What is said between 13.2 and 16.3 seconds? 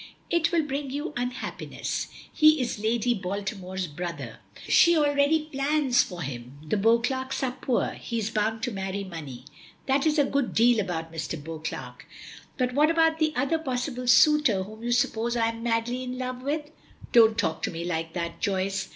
other possible suitor whom you suppose I am madly in